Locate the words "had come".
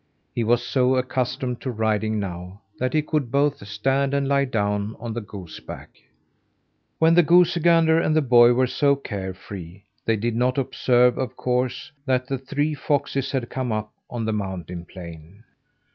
13.31-13.71